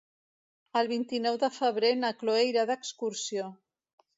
[0.81, 3.53] El vint-i-nou de febrer na Chloé irà d'excursió.